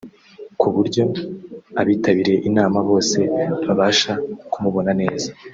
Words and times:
ku 0.59 0.67
buryo 0.75 1.03
abitabiriye 1.81 2.39
inama 2.49 2.79
bose 2.89 3.19
babasha 3.65 4.11
kumubona 4.51 4.91
neza 5.03 5.29